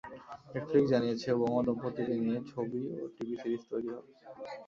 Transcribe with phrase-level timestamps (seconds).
[0.51, 4.11] Netflix জানিয়েছে, Obama দম্পতিকে নিয়ে ছবি ও টিভি সিরিজ তৈরি হবে।